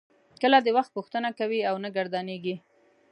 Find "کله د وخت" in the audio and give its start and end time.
0.41-0.91